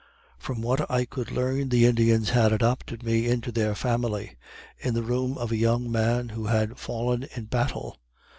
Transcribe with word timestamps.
From 0.39 0.63
what 0.63 0.89
I 0.89 1.05
could 1.05 1.29
learn, 1.31 1.69
the 1.69 1.85
Indians 1.85 2.31
had 2.31 2.51
adopted 2.51 3.03
me 3.03 3.27
into 3.27 3.51
their 3.51 3.75
family, 3.75 4.35
in 4.79 4.95
the 4.95 5.03
room 5.03 5.37
of 5.37 5.51
a 5.51 5.57
young 5.57 5.91
man 5.91 6.29
who 6.29 6.47
had 6.47 6.79
fallen 6.79 7.27
in 7.35 7.45
battle. 7.45 7.99